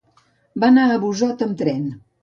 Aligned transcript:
Va 0.63 0.71
anar 0.73 0.87
a 0.87 0.97
Busot 1.05 1.47
amb 1.51 1.63
tren. 1.65 1.89